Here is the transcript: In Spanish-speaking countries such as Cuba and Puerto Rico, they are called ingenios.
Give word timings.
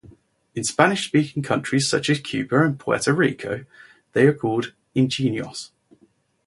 In 0.55 0.63
Spanish-speaking 0.63 1.43
countries 1.43 1.87
such 1.87 2.09
as 2.09 2.19
Cuba 2.21 2.63
and 2.65 2.79
Puerto 2.79 3.13
Rico, 3.13 3.65
they 4.13 4.25
are 4.25 4.33
called 4.33 4.73
ingenios. 4.95 5.69